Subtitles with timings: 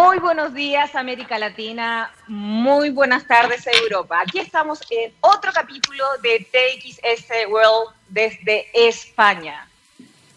[0.00, 4.20] Muy buenos días América Latina, muy buenas tardes Europa.
[4.20, 9.66] Aquí estamos en otro capítulo de TXS World desde España.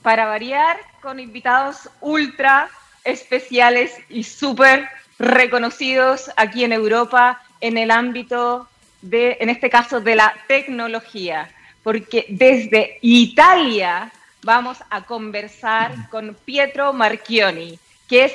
[0.02, 2.72] Para variar, con invitados ultra
[3.04, 4.90] especiales y súper
[5.20, 8.68] reconocidos aquí en Europa en el ámbito
[9.04, 11.54] de, en este caso, de la tecnología.
[11.84, 18.34] Porque desde Italia vamos a conversar con Pietro Marchioni, que es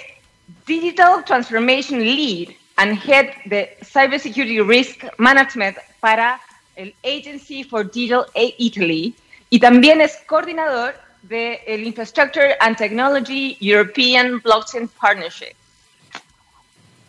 [0.66, 6.40] Digital Transformation Lead and Head the Cybersecurity Risk Management para
[6.76, 9.14] el Agency for Digital Italy
[9.50, 15.54] y también es coordinador del de Infrastructure and Technology European Blockchain Partnership.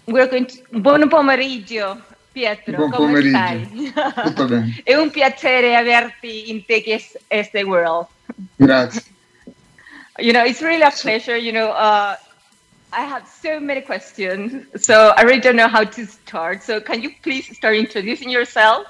[0.05, 3.30] Buon pomeriggio Pietro, Buon come pomeriggio.
[3.30, 4.23] stai?
[4.23, 4.81] Tutto bene.
[4.83, 8.08] È un piacere averti in TXS World.
[8.55, 9.03] Grazie.
[10.19, 11.35] You know, it's really a pleasure.
[11.35, 12.16] You know, uh,
[12.97, 16.63] I have so many questions, so I really don't know how to start.
[16.63, 18.88] So, can you please start introducing yourself?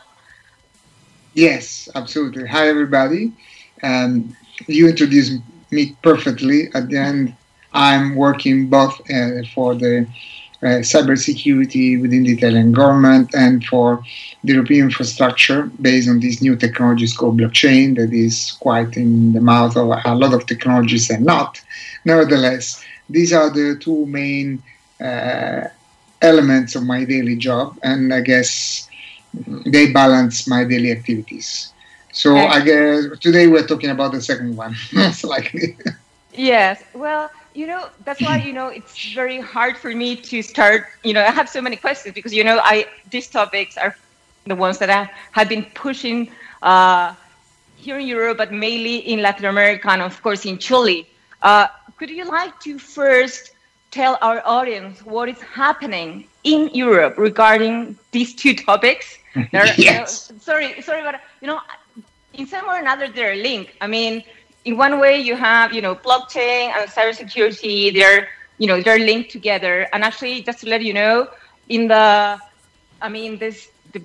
[1.33, 2.47] Yes, absolutely.
[2.47, 3.33] Hi, everybody.
[3.83, 4.33] Um,
[4.65, 6.69] you introduced me perfectly.
[6.73, 7.35] At the end,
[7.73, 10.07] I'm working both uh, for the
[10.63, 14.01] uh, cybersecurity within the Italian government and for
[14.45, 19.41] the European infrastructure based on these new technologies called blockchain that is quite in the
[19.41, 21.61] mouth of a lot of technologies and not.
[22.05, 24.63] Nevertheless, these are the two main
[25.03, 25.61] uh,
[26.21, 28.87] elements of my daily job, and I guess
[29.65, 31.73] they balance my daily activities.
[32.11, 32.47] So Okay.
[32.47, 35.77] I guess today we're talking about the second one, most likely.
[36.33, 36.83] Yes.
[36.93, 40.83] Well, you know, that's why you know it's very hard for me to start.
[41.03, 43.95] You know, I have so many questions because you know, I these topics are
[44.45, 46.29] the ones that I have been pushing
[46.61, 47.13] uh,
[47.75, 51.07] here in Europe, but mainly in Latin America and of course in Chile.
[51.41, 53.51] Uh, could you like to first
[53.91, 59.17] tell our audience what is happening in Europe regarding these two topics?
[59.51, 60.31] There are- Yes.
[60.41, 61.59] sorry, sorry, but you know,
[62.33, 63.71] in some or another, they're linked.
[63.81, 64.23] I mean,
[64.65, 67.93] in one way, you have you know blockchain and cybersecurity.
[67.93, 68.27] They're
[68.57, 69.87] you know they're linked together.
[69.93, 71.27] And actually, just to let you know,
[71.69, 72.39] in the,
[73.01, 74.01] I mean, this the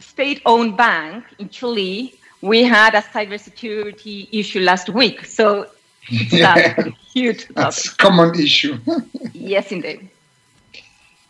[0.00, 5.24] state-owned bank in Chile, we had a cybersecurity issue last week.
[5.24, 5.66] So
[6.10, 6.62] it's Yeah.
[6.78, 7.54] a huge topic.
[7.54, 8.78] That's a common issue.
[9.34, 10.08] Yes, indeed.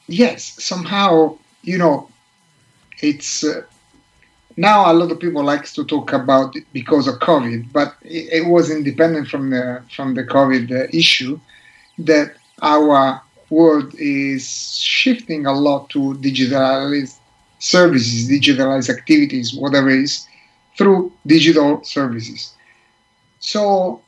[0.07, 2.09] yes, somehow, you know,
[3.01, 3.63] it's uh,
[4.57, 8.43] now a lot of people likes to talk about it because of COVID, but it,
[8.43, 11.41] it was independent from the from the COVID uh, issue
[11.99, 13.21] that our
[13.51, 17.19] world is shifting a lot to digitalized
[17.59, 20.27] services, digitalized activities, whatever it is,
[20.79, 22.55] through digital services.
[23.41, 24.04] So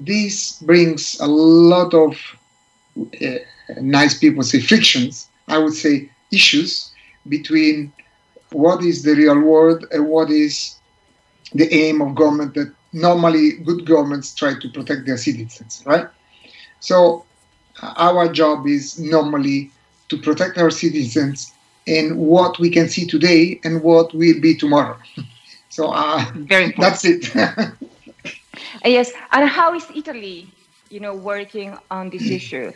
[0.00, 2.16] this brings a lot of
[2.98, 3.36] uh,
[3.80, 6.90] nice people say frictions, I would say issues
[7.28, 7.92] between
[8.52, 10.76] what is the real world and what is
[11.52, 16.06] the aim of government that normally good governments try to protect their citizens, right?
[16.80, 17.24] So
[17.82, 19.70] our job is normally
[20.08, 21.52] to protect our citizens
[21.86, 24.96] in what we can see today and what will be tomorrow.
[25.68, 26.76] so uh, Very important.
[26.78, 27.72] that's it.
[28.84, 30.48] Uh, Yes, and how is Italy,
[30.90, 32.72] you know, working on this issue?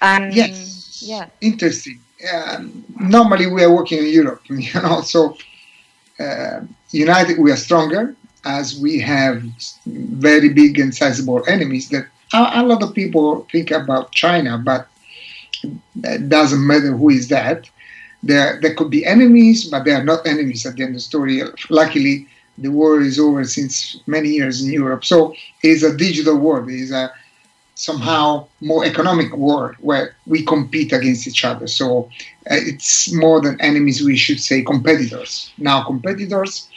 [0.00, 0.98] And Yes.
[1.00, 2.00] yeah, Interesting.
[2.32, 5.00] Um, normally we are working in Europe, you know.
[5.02, 5.36] So
[6.20, 6.60] uh,
[6.90, 8.14] united we are stronger
[8.44, 9.42] as we have
[9.86, 11.88] very big and sizable enemies.
[11.90, 14.88] That a, a lot of people think about China, but
[16.04, 17.68] it doesn't matter who is that.
[18.22, 21.00] There, there could be enemies, but they are not enemies at the end of the
[21.00, 21.42] story.
[21.70, 22.26] Luckily,
[22.58, 25.04] the war is over since many years in Europe.
[25.04, 26.68] So it is a digital war.
[26.68, 27.12] It is a
[27.74, 31.66] somehow more economic war where we compete against each other.
[31.66, 32.10] So
[32.50, 35.52] uh, it's more than enemies, we should say competitors.
[35.58, 36.68] Now, competitors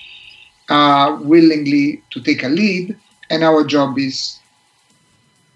[0.69, 2.97] are willingly to take a lead,
[3.29, 4.39] and our job is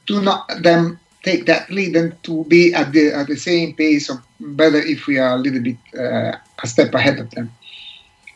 [0.07, 4.09] to not them take that lead and to be at the at the same pace
[4.09, 7.51] or better if we are a little bit uh, a step ahead of them.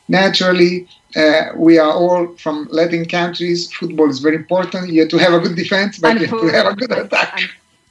[0.07, 3.71] Naturally, uh, we are all from Latin countries.
[3.73, 4.89] Football is very important.
[4.91, 6.75] You have to have a good defense, but and you have food, to have a
[6.75, 7.39] good attack.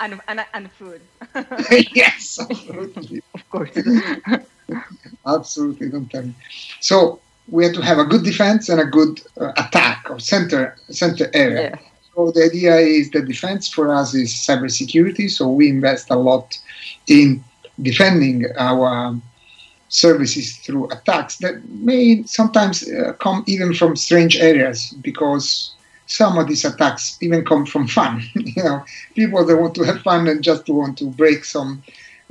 [0.01, 1.01] and, and, and, and food,
[1.95, 3.23] yes, absolutely.
[3.35, 3.71] of course.
[5.27, 6.35] Absolutely, don't tell me.
[6.81, 10.77] So we have to have a good defense and a good uh, attack or center
[10.91, 11.71] center area.
[11.71, 11.79] yeah.
[12.15, 15.31] So the idea is that defense for us is cybersecurity.
[15.31, 16.59] So we invest a lot
[17.07, 17.45] in
[17.83, 19.15] defending our
[19.89, 25.73] services through attacks that may sometimes uh, come even from strange areas because
[26.07, 28.23] some of these attacks even come from fun.
[28.35, 28.85] you know,
[29.15, 31.83] people that want to have fun and just want to break some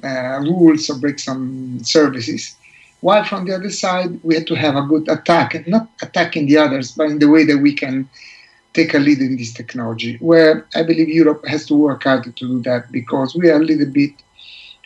[0.04, 2.56] uh, rules or break some services.
[3.02, 6.58] While from the other side, we had to have a good attack, not attacking the
[6.58, 8.10] others, but in the way that we can
[8.74, 10.18] take a lead in this technology.
[10.18, 13.64] Where I believe Europe has to work hard to do that because we are a
[13.64, 14.12] little bit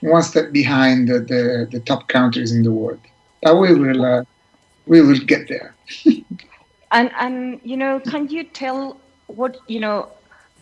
[0.02, 3.00] one step behind the, the, the top countries in the world.
[3.42, 4.24] But we will uh,
[4.86, 5.76] we will get there.
[6.92, 10.10] and and you know, can you tell what you know?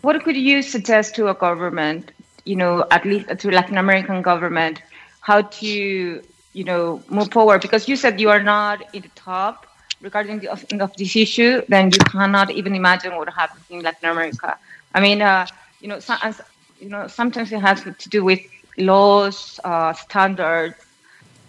[0.02, 2.12] What could you suggest to a government?
[2.44, 4.82] You know, at least to Latin American government,
[5.20, 7.60] how to you know move forward?
[7.62, 9.66] Because you said you are not in the top
[10.00, 11.62] regarding the of, of this issue.
[11.68, 14.56] Then you cannot even imagine what happens in Latin America.
[14.94, 15.46] I mean, uh,
[15.80, 16.18] you know, some,
[16.80, 18.40] you know, sometimes it has to do with
[18.78, 20.74] laws, uh, standards.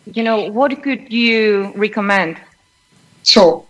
[0.06, 2.38] You know, what could you recommend?
[3.24, 3.68] So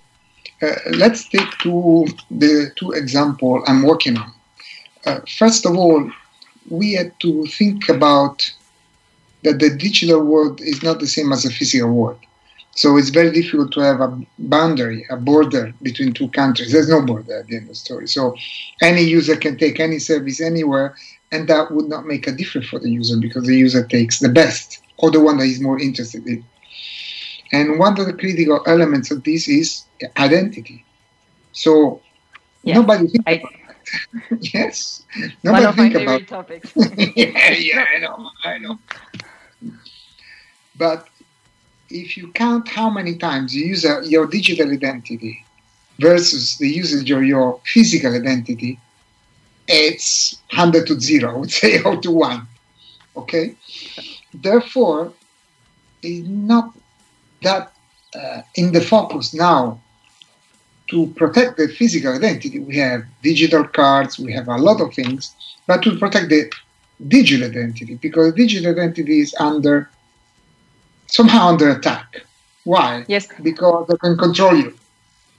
[0.61, 4.33] uh, let's take two the two example I'm working on.
[5.06, 6.09] Uh, first of all,
[6.69, 8.51] we had to think about
[9.44, 12.19] that the digital world is not the same as the physical world.
[12.75, 16.71] So it's very difficult to have a boundary, a border between two countries.
[16.71, 18.07] There's no border at the end of the story.
[18.07, 18.35] So
[18.81, 20.95] any user can take any service anywhere,
[21.31, 24.30] and that would not make a difference for the user because the user takes the
[24.30, 26.44] best or the one that he's more interested in.
[27.52, 29.84] And one of the critical elements of this is
[30.18, 30.86] identity.
[31.52, 32.02] So
[32.64, 34.54] yeah, nobody thinks I, about that.
[34.54, 35.04] yes.
[35.44, 36.74] Nobody one of think my favorite about topics.
[37.16, 38.80] yeah, yeah, I know, I know.
[40.78, 41.08] But
[41.90, 45.44] if you count how many times you use uh, your digital identity
[46.00, 48.80] versus the usage of your physical identity,
[49.69, 52.48] it's 100 to 0, I would say, or to 1.
[53.18, 53.56] Okay?
[54.33, 55.13] Therefore,
[56.01, 56.75] it's not
[57.44, 57.71] that
[58.16, 59.80] uh, in the focus now
[60.88, 62.60] to protect the physical identity.
[62.60, 65.33] We have digital cards, we have a lot of things,
[65.68, 66.51] but to protect the
[67.07, 69.89] digital identity because digital identity is under
[71.07, 72.25] somehow under attack.
[72.63, 73.06] Why?
[73.07, 73.27] Yes.
[73.42, 74.74] Because they can control you.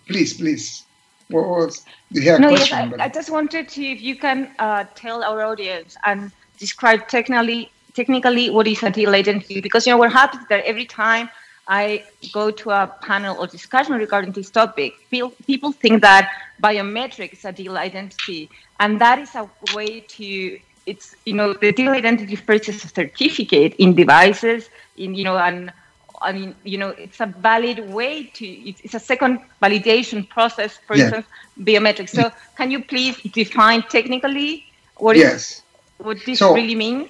[0.06, 0.84] Please, please.
[1.30, 5.22] What was the no, yes, I, I, just wanted to, if you can uh, tell
[5.22, 10.12] our audience and describe technically, technically what is a digital identity, because you know what
[10.12, 11.30] happens that every time
[11.68, 16.30] I go to a panel or discussion regarding this topic, people think that
[16.62, 18.50] biometric is a digital identity,
[18.80, 22.88] and that is a way to it's you know the digital identity first is a
[22.88, 25.72] certificate in devices in you know and
[26.22, 30.78] I mean, you know, it's a valid way to, it's, it's a second validation process,
[30.86, 31.04] for yeah.
[31.04, 31.26] instance,
[31.58, 32.10] biometrics.
[32.10, 35.34] So can you please define technically what yes.
[35.34, 35.62] Is,
[35.98, 37.08] what this so, really means?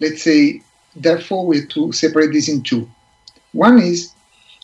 [0.00, 0.62] Let's say,
[0.94, 2.90] therefore, we have to separate this in two.
[3.52, 4.12] One is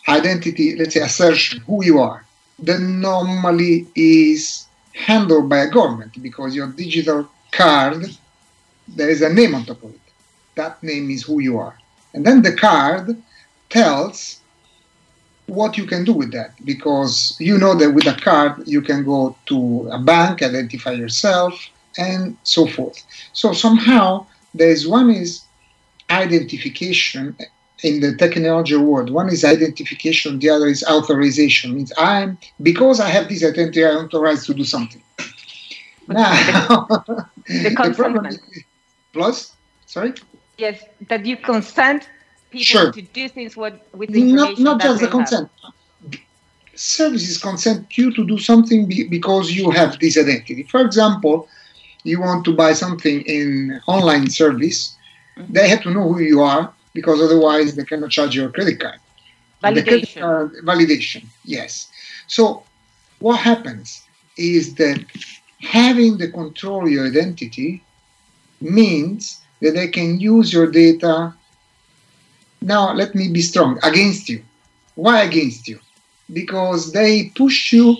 [0.07, 2.25] identity, let's say assertion, who you are.
[2.59, 8.05] That normally is handled by a government because your digital card,
[8.87, 9.99] there is a name on top of it.
[10.55, 11.77] That name is who you are.
[12.13, 13.17] And then the card
[13.73, 14.39] tells
[15.47, 19.03] what you can do with that because you know that with a card you can
[19.03, 21.53] go to a bank, identify yourself,
[21.97, 23.03] and so forth.
[23.33, 25.43] So somehow there is one is
[26.09, 27.35] identification
[27.83, 29.09] in the technology world.
[29.09, 31.75] One is identification, the other is authorization.
[31.75, 35.01] Means I'm because I have this identity, I'm authorized to do something.
[36.07, 37.27] Now, the,
[37.83, 38.39] the problem is,
[39.13, 39.55] plus,
[39.85, 40.13] sorry.
[40.57, 42.09] Yes, that you consent
[42.53, 42.91] people sure.
[42.91, 44.63] to do things with, with the information.
[44.63, 45.11] Not, not just the have.
[45.17, 45.49] consent.
[46.75, 50.63] Services consent you to do something be, because you have this identity.
[50.63, 51.47] For example,
[52.03, 54.95] you want to buy something in online service,
[55.37, 55.51] mm-hmm.
[55.53, 58.99] they have to know who you are because otherwise they cannot charge your credit card.
[59.63, 59.87] Validation.
[59.87, 61.89] Credit card, validation, yes.
[62.27, 62.63] So
[63.19, 64.03] what happens
[64.37, 64.99] is that
[65.61, 67.83] having the control of your identity
[68.61, 71.33] means that they can use your data.
[72.63, 74.43] Now, let me be strong against you.
[74.95, 75.79] Why against you?
[76.31, 77.97] Because they push you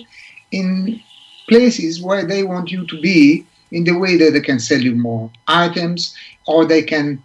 [0.50, 1.00] in
[1.48, 4.94] places where they want you to be in the way that they can sell you
[4.94, 6.16] more items
[6.46, 7.22] or they can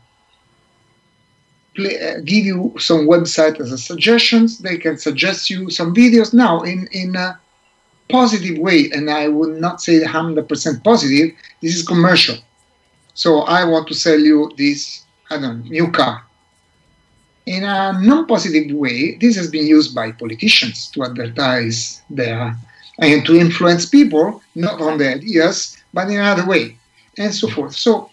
[1.75, 6.33] play, uh, give you some website as a suggestions they can suggest you some videos
[6.33, 7.39] now in in a
[8.09, 11.29] positive way and i would not say 100% positive
[11.61, 12.35] this is commercial
[13.19, 16.23] so I want to sell you this, I don't know, new car.
[17.49, 22.55] In a non-positive way, this has been used by politicians to advertise their
[22.99, 26.77] and to influence people, not on the ideas, but in another way,
[27.17, 27.75] and so forth.
[27.75, 28.11] So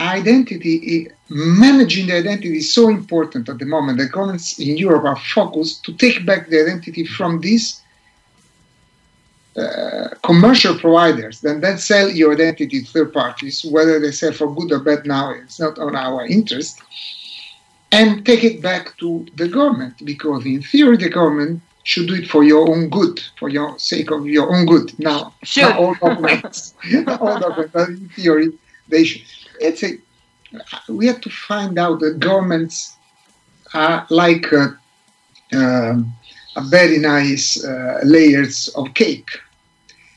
[0.00, 3.98] identity, managing the identity is so important at the moment.
[3.98, 7.82] The governments in Europe are focused to take back the identity from these
[9.58, 14.54] uh, commercial providers then then sell your identity to third parties, whether they sell for
[14.54, 16.82] good or bad now, it's not on our interest,
[17.92, 22.28] and take it back to the government because in theory the government should do it
[22.28, 24.98] for your own good, for your sake of your own good.
[24.98, 25.72] Now, sure.
[25.72, 26.74] all documents,
[27.20, 28.52] all documents, in theory,
[28.88, 29.22] they should.
[29.60, 29.92] It's a,
[30.88, 32.96] we have to find out that governments
[33.72, 34.68] are like uh,
[35.52, 35.96] uh,
[36.56, 39.30] a very nice uh, layers of cake.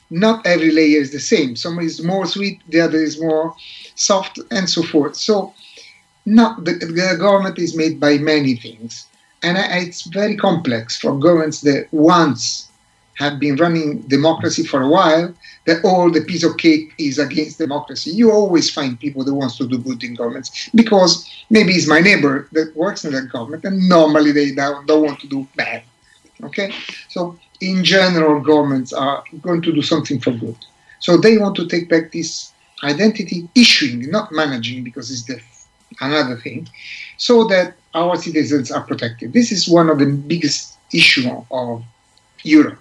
[0.09, 1.55] Not every layer is the same.
[1.55, 3.53] Some is more sweet, the other is more
[3.93, 5.15] soft, and so forth.
[5.15, 5.53] So,
[6.25, 9.07] not the, the government is made by many things
[9.41, 12.69] and it's very complex for governments that once
[13.15, 15.33] have been running democracy for a while
[15.65, 18.11] that all the piece of cake is against democracy.
[18.11, 21.99] You always find people that wants to do good in governments because maybe it's my
[21.99, 25.83] neighbor that works in that government and normally they don't, don't want to do bad
[26.43, 26.73] okay?
[27.09, 30.57] So in general governments are going to do something for good.
[30.99, 32.51] So they want to take back this
[32.83, 35.41] identity issuing not managing because it's the
[36.01, 36.67] another thing
[37.17, 39.33] so that our citizens are protected.
[39.33, 41.83] This is one of the biggest issues of
[42.43, 42.79] Europe.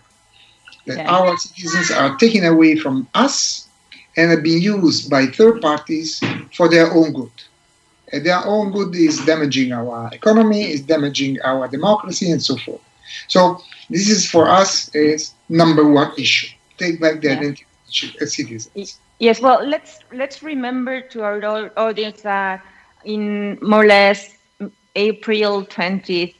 [0.86, 1.10] That yeah.
[1.10, 3.68] our citizens are taken away from us
[4.16, 6.20] and are being used by third parties
[6.54, 7.30] for their own good.
[8.12, 12.80] And their own good is damaging our economy, is damaging our democracy, and so forth.
[13.28, 13.60] So
[13.90, 16.48] this is for us is number one issue.
[16.78, 17.36] Take back the yeah.
[17.36, 17.66] identity
[18.20, 18.98] of citizens.
[19.18, 22.64] Yes, well, let's let's remember to our audience that
[23.04, 24.36] in more or less
[24.96, 26.34] April 20th,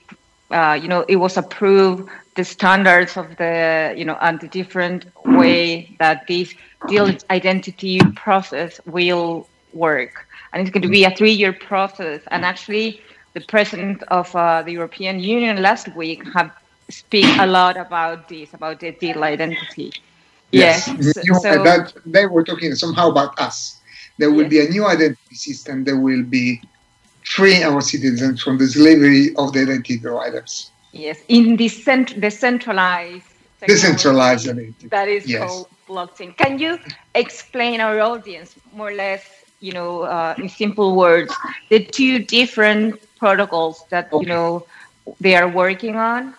[0.51, 5.07] uh, you know, it was approved the standards of the, you know, and the different
[5.25, 6.55] way that this
[6.87, 10.27] dual identity process will work.
[10.53, 12.23] And it's going to be a three-year process.
[12.31, 13.03] And actually,
[13.35, 16.51] the president of uh, the European Union last week have
[16.89, 19.93] speak a lot about this, about the dual identity.
[20.53, 21.43] Yes, yes.
[21.43, 23.81] So, that, they were talking somehow about us.
[24.19, 24.51] There will yes.
[24.51, 25.85] be a new identity system.
[25.85, 26.61] There will be
[27.25, 30.71] free our citizens from the slavery of the identity providers.
[30.93, 33.27] Yes, in the cent- decentralized
[33.67, 34.89] decentralized identity.
[34.89, 35.49] That is yes.
[35.49, 36.37] called blockchain.
[36.37, 36.79] Can you
[37.15, 39.25] explain our audience more or less,
[39.61, 41.35] you know, uh, in simple words,
[41.69, 44.23] the two different protocols that okay.
[44.23, 44.67] you know
[45.21, 46.35] they are working on?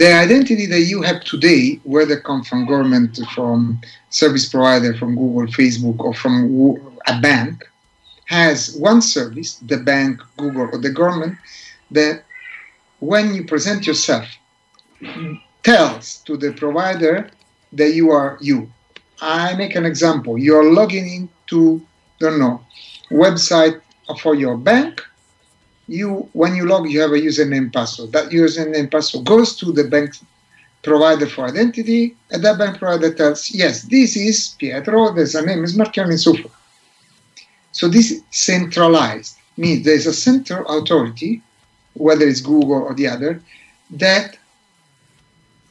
[0.00, 5.46] The identity that you have today, whether come from government, from service provider, from Google,
[5.52, 7.68] Facebook, or from a bank,
[8.24, 11.36] has one service, the bank, Google, or the government,
[11.90, 12.24] that
[13.00, 14.26] when you present yourself,
[15.64, 17.28] tells to the provider
[17.74, 18.72] that you are you.
[19.20, 20.38] I make an example.
[20.38, 21.86] You are logging into,
[22.20, 22.64] don't know,
[23.10, 23.82] website
[24.22, 25.02] for your bank.
[25.90, 28.12] You, when you log, you have a username password.
[28.12, 30.14] That username password goes to the bank
[30.82, 35.64] provider for identity, and that bank provider tells, yes, this is Pietro, there's a name
[35.64, 36.54] is Marchionni, and so forth.
[37.72, 41.42] So this centralized means there's a central authority,
[41.94, 43.42] whether it's Google or the other,
[43.90, 44.38] that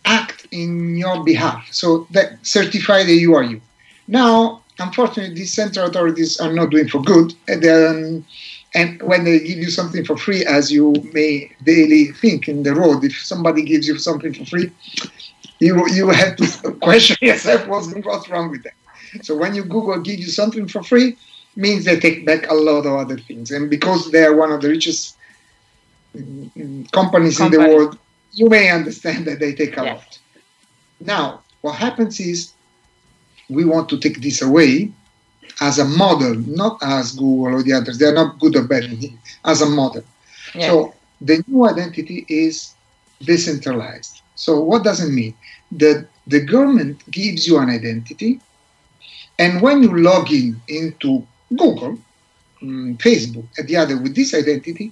[0.04, 1.66] act in your behalf.
[1.72, 3.62] So that certify that you are you.
[4.10, 7.34] Now, unfortunately, these central authorities are not doing for good.
[7.48, 8.26] And, then,
[8.76, 12.76] and when they give you something for free, as you may daily think in the
[12.76, 14.72] road, if somebody gives you something for free,
[15.60, 18.74] you you have to question yourself what's, what's wrong with that.
[19.24, 21.18] So when you Google gives you something for free,
[21.56, 23.52] means they take back a lot of other things.
[23.52, 25.18] And because they are one of the richest
[26.14, 27.46] companies Company.
[27.46, 27.98] in the world,
[28.34, 29.98] you may understand that they take a yes.
[29.98, 30.20] lot.
[31.00, 32.54] Now, what happens is
[33.50, 34.92] we want to take this away
[35.62, 37.98] as a model, not as Google or the others.
[37.98, 38.90] They are not good or bad,
[39.46, 40.04] as a model.
[40.56, 40.72] Yes.
[40.72, 42.74] So the new identity is
[43.22, 44.22] decentralized.
[44.36, 45.36] So what does it mean?
[45.72, 48.40] That the government gives you an identity,
[49.38, 51.26] and when you log in into
[51.56, 52.00] Google,
[52.62, 54.92] um, Facebook, and the other with this identity,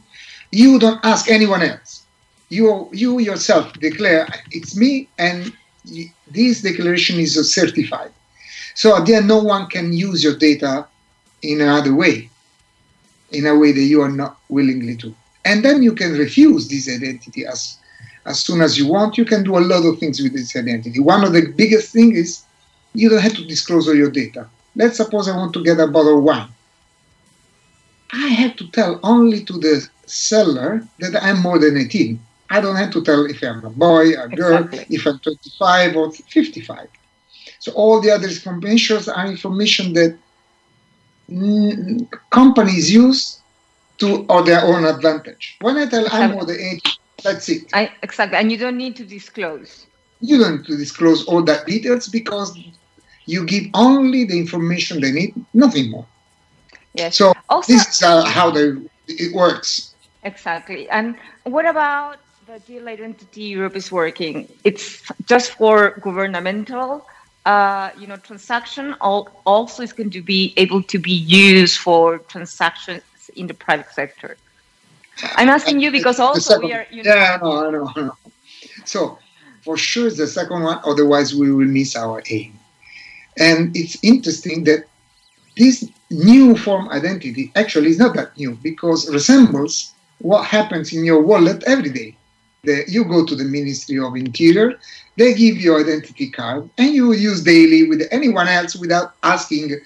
[0.52, 2.04] you don't ask anyone else.
[2.50, 5.52] You, you yourself declare it's me, and
[6.32, 8.12] this declaration is certified.
[8.78, 10.86] So at the end, no one can use your data
[11.42, 12.30] in another way,
[13.32, 15.16] in a way that you are not willingly to.
[15.46, 17.80] And then you can refuse this identity as
[18.28, 19.18] as soon as you want.
[19.18, 21.00] You can do a lot of things with this identity.
[21.00, 22.44] One of the biggest things is
[22.94, 24.48] you don't have to disclose all your data.
[24.76, 26.50] Let's suppose I want to get a bottle of wine.
[28.14, 32.20] I have to tell only to the seller that I'm more than 18.
[32.52, 34.96] I don't have to tell if I'm a boy, a girl, exactly.
[34.96, 36.90] if I'm 25 or 55.
[37.68, 40.18] So all the other information are information that
[41.30, 43.42] mm, companies use
[43.98, 45.58] to or their own advantage.
[45.60, 46.80] When I tell I'm more than 18,
[47.24, 47.64] that's it.
[47.74, 49.86] I, exactly, and you don't need to disclose.
[50.22, 52.58] you don't to disclose all that details because
[53.26, 56.08] you give only the information they need, nothing more.
[56.94, 57.18] Yes.
[57.18, 58.72] So Also- this is uh, how they,
[59.08, 59.94] it works.
[60.24, 60.90] Exactly.
[60.90, 64.48] And what about the deal identity Europe is working?
[64.64, 67.06] It's just for governmental,
[67.48, 68.94] uh, you know, transaction.
[69.02, 73.04] Also, is going to be able to be used for transactions
[73.36, 74.38] in the private sector.
[75.36, 77.92] I'm asking you because also second- we are, you know, yeah, I know, I know,
[77.96, 78.18] I know.
[78.86, 79.18] So
[79.62, 80.80] for sure, it's the second one.
[80.86, 82.54] Otherwise, we will miss our aim.
[83.38, 84.86] And it's interesting that
[85.56, 91.22] this new form identity actually is not that new because resembles what happens in your
[91.22, 92.16] wallet every day.
[92.64, 94.80] The, you go to the Ministry of Interior,
[95.16, 99.80] they give you identity card, and you use daily with anyone else without asking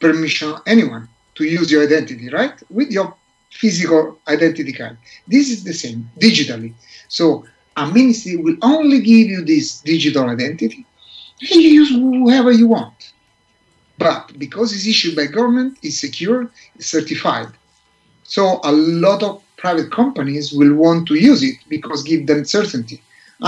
[0.00, 2.54] permission anyone to use your identity, right?
[2.70, 3.14] With your
[3.50, 4.96] physical identity card.
[5.28, 6.74] This is the same digitally.
[7.08, 7.44] So
[7.76, 10.86] a ministry will only give you this digital identity,
[11.40, 13.12] and you use whoever you want.
[13.98, 17.48] But because it's issued by government, it's secure, it's certified.
[18.24, 22.98] So a lot of private companies will want to use it because give them certainty.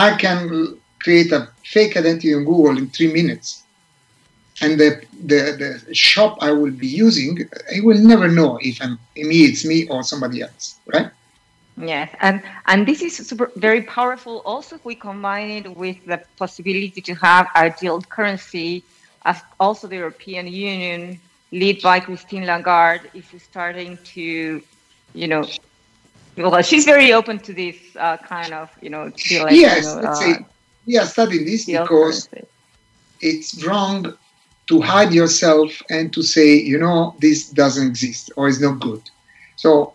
[0.06, 1.40] I can create a
[1.72, 3.64] fake identity on Google in three minutes.
[4.62, 4.90] And the,
[5.30, 5.40] the,
[5.86, 7.32] the shop I will be using,
[7.74, 8.98] I will never know if I'm
[9.30, 11.10] me, it's me or somebody else, right?
[11.76, 14.40] Yes, and and this is super, very powerful.
[14.46, 18.82] Also, if we combine it with the possibility to have a dual currency,
[19.26, 21.20] as also the European Union,
[21.52, 24.62] led by Christine Lagarde, is starting to,
[25.12, 25.44] you know,
[26.36, 30.06] well, she's very open to this uh, kind of, you know, yes, you know, let's
[30.06, 30.46] uh, say
[30.86, 32.48] we are studying this because currency.
[33.20, 34.16] it's wrong
[34.68, 39.02] to hide yourself and to say, you know, this doesn't exist or is not good.
[39.56, 39.94] So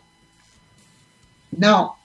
[1.57, 1.97] now,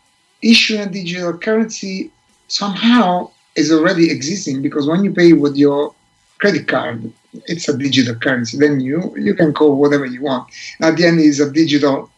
[0.42, 2.10] issuing a digital currency
[2.48, 5.94] somehow is already existing because when you pay with your
[6.38, 7.10] credit card,
[7.46, 8.58] it's a digital currency.
[8.58, 10.48] Then you you can call whatever you want.
[10.80, 12.10] At the end, it's a digital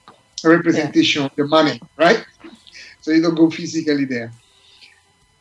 [0.44, 2.24] representation of the money, right?
[3.00, 4.32] So you don't go physically there.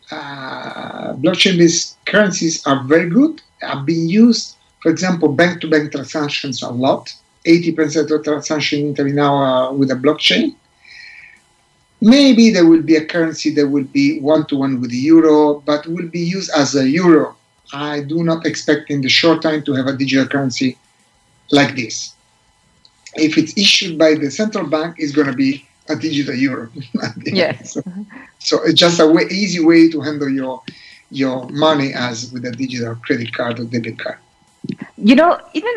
[0.09, 3.41] Uh, blockchain-based currencies are very good.
[3.61, 7.13] Have been used, for example, bank-to-bank transactions a lot.
[7.45, 10.55] 80% of transactions in Italy now are with a blockchain.
[11.99, 16.07] Maybe there will be a currency that will be one-to-one with the euro, but will
[16.07, 17.35] be used as a euro.
[17.73, 20.77] I do not expect in the short time to have a digital currency
[21.51, 22.13] like this.
[23.17, 26.69] If it's issued by the central bank, it's going to be a digital euro.
[27.25, 27.73] Yes.
[27.73, 27.81] so,
[28.39, 30.61] so it's just a way, easy way to handle your
[31.09, 34.17] your money as with a digital credit card or debit card.
[34.97, 35.71] you know even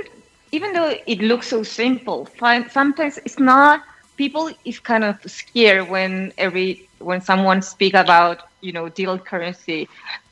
[0.53, 2.29] even though it looks so simple
[2.71, 3.83] sometimes it's not
[4.17, 9.89] people is kind of scared when every when someone speak about you know digital currency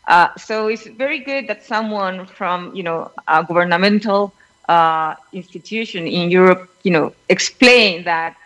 [0.08, 4.34] uh, so it's very good that someone from you know a governmental
[4.68, 8.36] uh, institution in europe you know explain that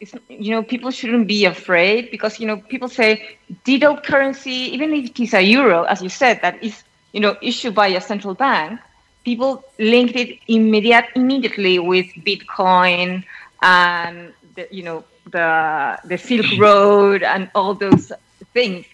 [0.00, 4.92] it's, you know people shouldn't be afraid because you know people say digital currency even
[4.94, 8.00] if it is a euro as you said that is you know issued by a
[8.00, 8.80] central bank
[9.24, 13.24] people linked it immediate immediately with bitcoin
[13.62, 18.12] and the, you know the the silk road and all those
[18.52, 18.86] things.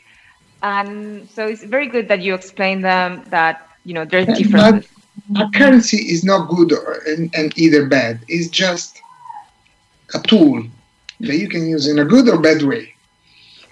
[0.62, 4.90] And so it's very good that you explain them that you know there's differences
[5.36, 8.20] a currency is not good or, and, and either bad.
[8.28, 9.00] It's just
[10.14, 10.64] a tool
[11.20, 12.94] that you can use in a good or bad way.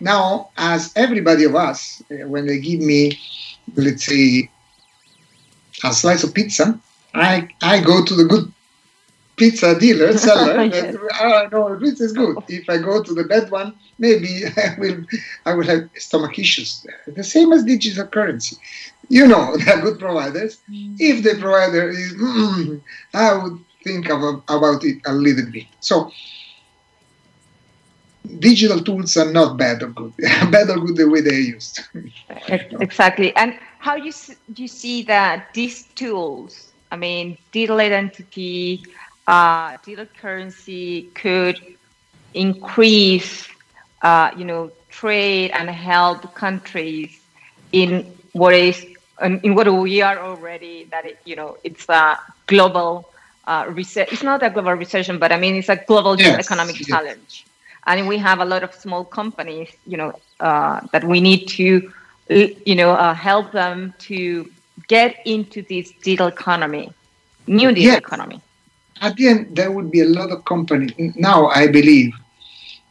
[0.01, 3.19] Now, as everybody of us, uh, when they give me,
[3.77, 4.51] let's say,
[5.85, 6.79] a slice of pizza,
[7.15, 8.53] I I go to the good
[9.37, 10.63] pizza dealer seller.
[10.65, 10.95] Yes.
[10.95, 12.37] that, oh, no, pizza is good.
[12.49, 15.05] If I go to the bad one, maybe I will
[15.45, 16.87] I will have stomach issues.
[17.07, 18.57] The same as digital currency.
[19.09, 20.59] You know, they are good providers.
[20.99, 22.81] If the provider is, mm,
[23.15, 25.67] I would think of, about it a little bit.
[25.81, 26.11] So,
[28.41, 30.13] digital tools are not bad or good.
[30.51, 31.81] bad or good the way they're used.
[32.49, 33.35] Exactly.
[33.37, 34.13] And how you
[34.53, 38.83] do you see that these tools, I mean, digital identity,
[39.27, 41.59] uh, digital currency, could
[42.35, 43.49] increase,
[44.03, 47.21] uh, you know, trade and help countries
[47.73, 48.85] in what is
[49.23, 50.89] in what we are already.
[50.91, 53.11] That it, you know, it's a global
[53.47, 54.09] uh, recession.
[54.13, 56.89] It's not a global recession, but I mean, it's a global Yes, economic yes.
[56.89, 57.47] challenge
[57.87, 61.83] and we have a lot of small companies, you know, uh, that we need to,
[62.29, 64.47] you know, uh, help them to
[64.89, 66.93] get into this digital economy,
[67.47, 68.01] new digital Yes.
[68.01, 68.41] economy.
[69.01, 70.93] At the end, there would be a lot of companies.
[71.17, 72.15] Now, I believe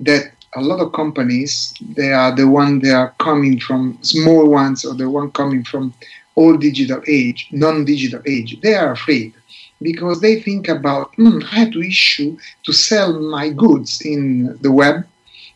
[0.01, 4.85] that a lot of companies, they are the one they are coming from small ones
[4.85, 5.93] or the one coming from
[6.35, 8.59] all digital age, non-digital age.
[8.61, 9.33] They are afraid
[9.81, 14.71] because they think about mm, I have to issue to sell my goods in the
[14.71, 15.05] web.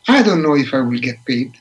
[0.08, 1.54] I don't know if I will get paid.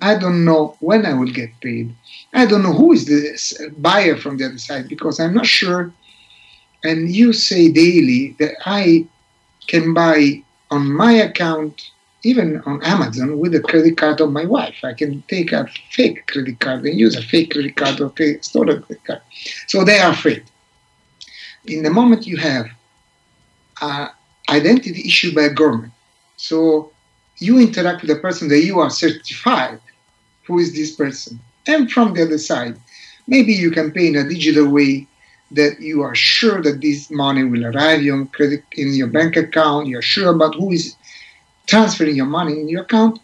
[0.00, 1.94] I don't know when I will get paid.
[2.32, 5.92] I don't know who is the buyer from the other side because I'm not sure.
[6.84, 9.06] And you say daily that I
[9.68, 11.90] can buy on my account,
[12.24, 14.76] even on Amazon, with the credit card of my wife.
[14.82, 18.42] I can take a fake credit card and use a fake credit card or fake
[18.42, 19.20] stolen credit card.
[19.68, 20.42] So they are afraid.
[21.66, 22.66] In the moment you have
[23.80, 24.08] an
[24.48, 25.92] identity issued by a government,
[26.36, 26.90] so
[27.38, 29.80] you interact with a person that you are certified
[30.46, 31.38] who is this person.
[31.66, 32.76] And from the other side,
[33.26, 35.06] maybe you can pay in a digital way
[35.54, 39.36] that you are sure that this money will arrive in your credit in your bank
[39.36, 39.86] account.
[39.86, 40.96] You're sure about who is
[41.66, 43.18] transferring your money in your account.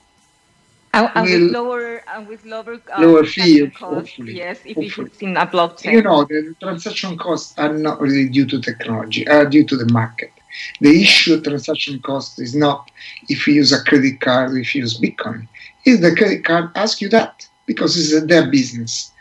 [0.95, 4.37] And, and with lower and with lower uh, lower fee, hopefully.
[4.37, 5.09] Yes, if hopefully.
[5.09, 5.93] it's in a blockchain.
[5.93, 9.91] You know, the transaction costs are not really due to technology, are due to the
[9.93, 10.33] market.
[10.81, 12.91] The issue of transaction cost is not
[13.29, 15.47] if you use a credit card, if you use Bitcoin.
[15.85, 19.13] If the credit card ask you that because it's their business.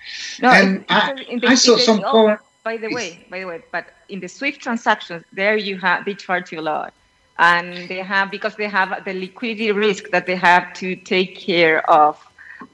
[0.42, 2.02] No, and I, the, I saw some.
[2.68, 6.16] By the way, by the way, but in the SWIFT transactions, there you have they
[6.26, 6.94] charge you a lot,
[7.52, 11.80] and they have because they have the liquidity risk that they have to take care
[11.90, 12.14] of.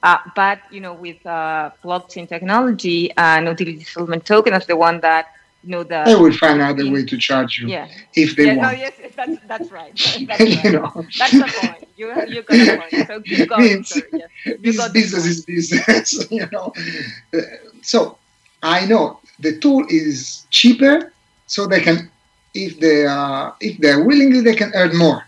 [0.02, 4.98] Uh, but you know, with uh, blockchain technology and utility settlement token as the one
[5.08, 5.24] that
[5.62, 7.86] you know the they will find out another way to charge you yeah.
[8.14, 8.72] if they yeah, want.
[8.72, 9.94] No, yes, that's that's right.
[10.28, 10.64] That's right.
[10.64, 10.90] you know.
[11.20, 11.88] That's the point.
[11.96, 13.06] You you got a point.
[13.06, 13.84] So keep going.
[13.84, 14.02] Sir.
[14.12, 14.30] Yes.
[14.44, 16.08] You business is business.
[16.38, 16.72] you know.
[17.32, 17.40] Uh,
[17.92, 18.18] so
[18.62, 21.12] I know the tool is cheaper,
[21.46, 22.10] so they can
[22.54, 25.24] if they are if they're willingly they can earn more.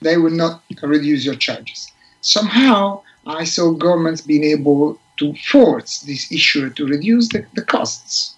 [0.00, 1.90] They will not reduce your charges.
[2.20, 8.36] Somehow I saw governments being able to force this issue to reduce the, the costs.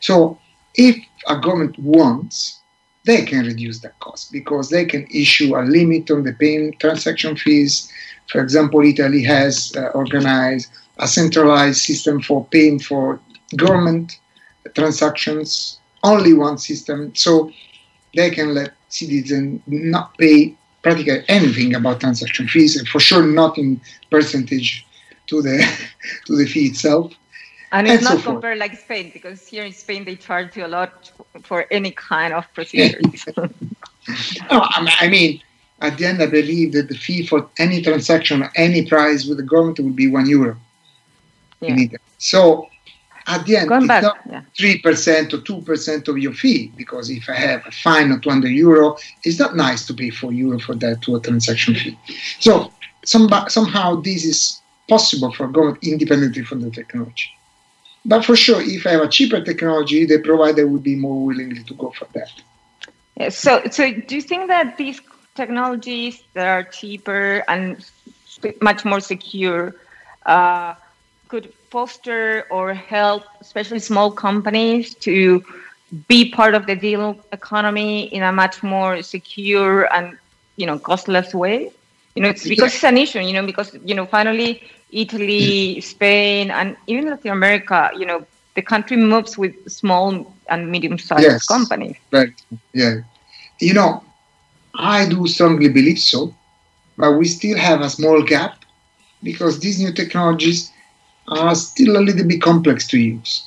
[0.00, 0.38] So
[0.74, 0.96] if
[1.28, 2.60] a government wants,
[3.04, 7.36] they can reduce the cost because they can issue a limit on the paying transaction
[7.36, 7.90] fees.
[8.28, 13.20] For example, Italy has uh, organized a centralized system for paying for
[13.54, 14.18] government
[14.74, 17.50] transactions, only one system, so
[18.14, 23.58] they can let citizens not pay practically anything about transaction fees, and for sure not
[23.58, 24.86] in percentage
[25.26, 25.56] to the
[26.26, 27.12] to the fee itself.
[27.72, 30.64] And it's and not so compared like Spain, because here in Spain they charge you
[30.64, 31.10] a lot
[31.42, 33.26] for any kind of procedures.
[34.50, 35.42] no, I mean,
[35.80, 39.42] at the end, I believe that the fee for any transaction, any price with the
[39.42, 40.56] government will be one euro.
[41.60, 41.98] Yeah.
[42.18, 42.68] So
[43.26, 46.72] at the end, Going it's back, not three percent or two percent of your fee
[46.76, 50.32] because if I have a fine of 200 euro, it's not nice to pay four
[50.32, 51.98] euro for that to a transaction fee.
[52.40, 52.72] So
[53.04, 57.30] some, somehow this is possible for government independently from the technology.
[58.04, 61.64] But for sure, if I have a cheaper technology, the provider would be more willing
[61.64, 62.30] to go for that.
[63.16, 65.00] Yeah, so, so do you think that these
[65.34, 67.84] technologies that are cheaper and
[68.60, 69.74] much more secure
[70.26, 70.74] uh,
[71.28, 75.44] could foster or help, especially small companies, to
[76.08, 80.06] be part of the digital economy in a much more secure and
[80.60, 81.58] you know costless way?
[82.14, 83.20] You know, it's because it's an issue.
[83.28, 84.50] You know, because you know, finally,
[85.04, 85.82] Italy, mm.
[85.92, 88.18] Spain, and even Latin America, you know,
[88.58, 90.06] the country moves with small
[90.52, 91.96] and medium-sized yes, companies.
[92.10, 92.32] Right.
[92.72, 92.94] Yeah.
[93.60, 93.92] You know,
[94.74, 96.20] I do strongly believe so,
[96.96, 98.64] but we still have a small gap
[99.22, 100.72] because these new technologies
[101.28, 103.46] are still a little bit complex to use.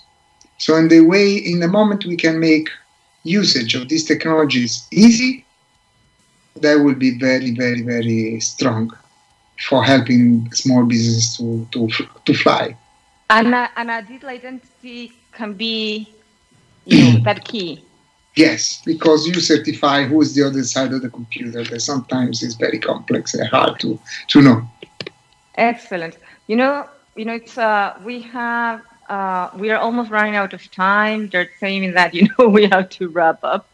[0.57, 2.69] So, in the way, in the moment we can make
[3.23, 5.45] usage of these technologies easy,
[6.57, 8.91] that will be very, very, very strong
[9.67, 11.89] for helping small businesses to, to,
[12.25, 12.75] to fly.
[13.29, 16.11] And a, and a digital identity can be
[16.85, 17.83] you know, that key.
[18.35, 21.63] Yes, because you certify who is the other side of the computer.
[21.63, 24.69] That sometimes is very complex and hard to, to know.
[25.55, 26.17] Excellent.
[26.47, 26.87] You know,
[27.19, 31.27] you know, it's uh, we have uh, we are almost running out of time.
[31.27, 33.67] They're saying that you know we have to wrap up.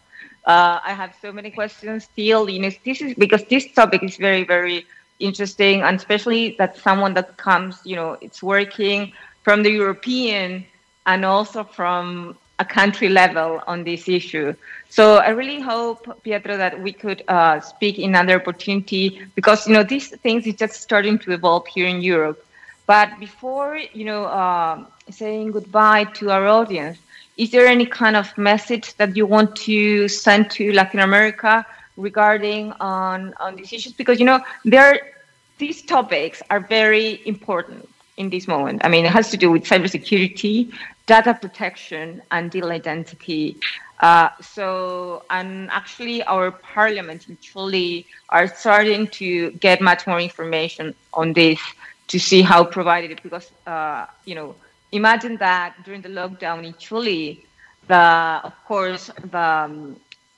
[0.45, 2.49] Uh, I have so many questions still.
[2.49, 4.87] You know, this is because this topic is very, very
[5.19, 10.65] interesting, and especially that someone that comes, you know, it's working from the European
[11.05, 14.55] and also from a country level on this issue.
[14.89, 19.73] So I really hope, Pietro, that we could uh, speak in another opportunity because you
[19.73, 22.44] know these things is just starting to evolve here in Europe.
[22.85, 26.97] But before you know uh, saying goodbye to our audience,
[27.37, 31.65] is there any kind of message that you want to send to Latin America
[31.97, 33.93] regarding on on these issues?
[33.93, 35.15] Because you know there
[35.57, 38.81] these topics are very important in this moment.
[38.83, 40.73] I mean, it has to do with cybersecurity,
[41.05, 43.57] data protection, and digital identity.
[43.99, 50.93] Uh, so, and actually, our parliament in Chile are starting to get much more information
[51.13, 51.59] on this
[52.07, 54.55] to see how provided it because, uh, you know,
[54.91, 57.43] imagine that during the lockdown in Chile,
[57.87, 59.95] the, of course, the, um,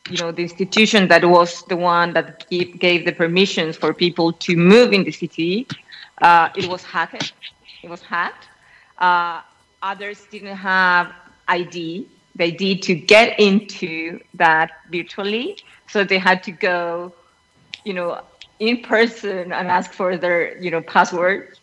[0.10, 4.32] you know, the institution that was the one that gave, gave the permissions for people
[4.34, 5.68] to move in the city,
[6.22, 7.34] uh, it was hacked.
[7.84, 8.48] It was hacked.
[8.98, 9.42] Uh,
[9.82, 11.12] others didn't have
[11.48, 17.14] ID, They did to get into that virtually, so they had to go,
[17.84, 18.22] you know,
[18.60, 21.58] in person and ask for their, you know, password.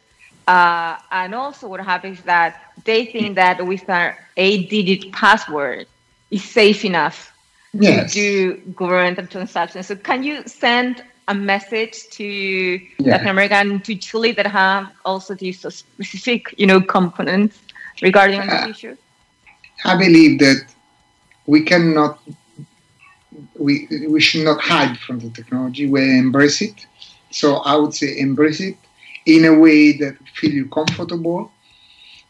[0.46, 5.86] Uh, and also, what happens is that they think that with an eight-digit password
[6.30, 7.32] is safe enough
[7.72, 8.12] yes.
[8.12, 9.86] to do governmental transactions.
[9.86, 12.78] So, can you send a message to yeah.
[12.98, 17.58] Latin America and to Chile that have also these specific, you know, components
[18.02, 18.96] regarding uh, this issue?
[19.84, 20.66] I believe that
[21.46, 22.18] we cannot,
[23.58, 25.86] we we should not hide from the technology.
[25.86, 26.86] We embrace it.
[27.30, 28.76] So I would say embrace it
[29.26, 31.50] in a way that feel you comfortable,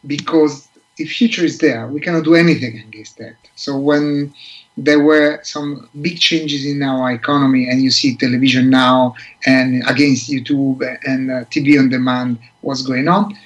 [0.07, 1.87] because the future is there.
[1.87, 3.35] We cannot do anything against that.
[3.55, 4.33] So when
[4.77, 9.15] there were some big changes in our economy, and you see television now
[9.45, 13.37] and against YouTube and uh, TV on demand, what's going on.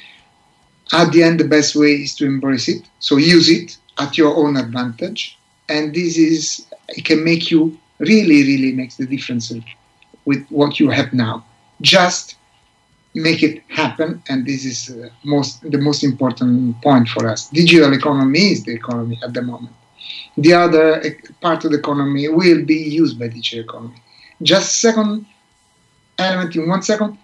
[0.92, 2.84] At the end, the best way is to embrace it.
[3.00, 6.66] So use it at your own advantage, and this is
[6.98, 9.52] it can make you really, really makes the difference
[10.26, 11.46] with what you have now.
[11.82, 12.36] Just
[13.14, 17.50] make it happen, and this is uh, most the most important point for us.
[17.50, 19.76] Digital economy is the economy at the moment
[20.38, 21.02] the other
[21.42, 24.02] part of the economy will be used by digital economy.
[24.42, 25.26] Just second
[26.18, 27.18] element in one second,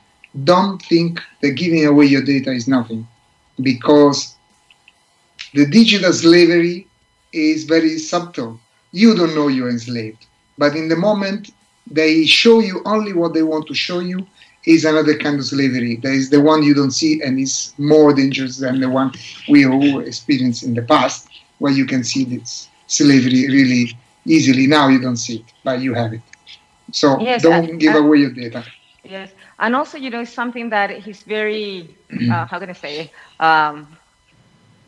[0.44, 3.08] don't think that giving away your data is nothing
[3.62, 4.36] because
[5.54, 6.88] the digital slavery
[7.32, 8.60] is very subtle.
[8.96, 10.26] You don't know you're enslaved.
[10.58, 11.52] But in the moment
[12.00, 14.26] they show you only what they want to show you
[14.66, 15.98] is another kind of slavery.
[15.98, 19.12] That is the one you don't see and is more dangerous than the one
[19.50, 21.28] we all experienced in the past,
[21.60, 24.66] where you can see this slavery really easily.
[24.66, 26.22] Now you don't see it, but you have it.
[26.94, 28.64] So yes, don't give away your data.
[29.04, 29.30] Yes,
[29.60, 31.94] and also you know something that is very
[32.32, 33.98] uh, how can I say um,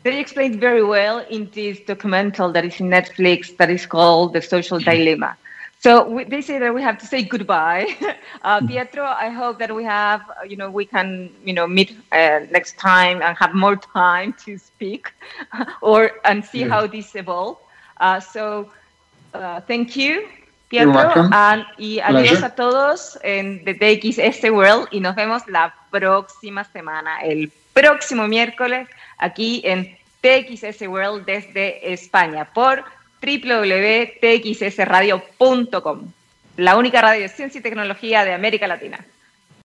[0.02, 4.32] that he explains very well in this documental that is in Netflix that is called
[4.32, 4.78] The Social.
[4.78, 5.36] Dilemma.
[5.80, 7.86] So we, they say that we have to say goodbye.
[8.42, 8.68] Uh, mm-hmm.
[8.68, 12.78] Pietro, I hope that we have, you know, we can, you know, meet uh, next
[12.78, 15.12] time and have more time to speak
[15.82, 16.68] or and see yeah.
[16.68, 17.58] how this evolves.
[17.98, 18.70] Uh, so,
[19.34, 20.28] uh, thank you,
[20.68, 26.62] Pietro, and, y adiós a todos en The TXS World y nos vemos la próxima
[26.62, 32.82] semana, el próximo miércoles, aquí en TXS World desde España por
[33.20, 36.12] www.txsradio.com,
[36.56, 39.04] la única radio de ciencia y tecnología de América Latina.